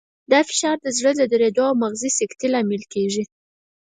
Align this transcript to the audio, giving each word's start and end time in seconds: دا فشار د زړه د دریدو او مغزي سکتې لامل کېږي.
دا 0.31 0.39
فشار 0.49 0.77
د 0.81 0.87
زړه 0.97 1.11
د 1.15 1.21
دریدو 1.31 1.61
او 1.69 1.73
مغزي 1.83 2.09
سکتې 2.19 2.47
لامل 2.53 2.83
کېږي. 2.93 3.23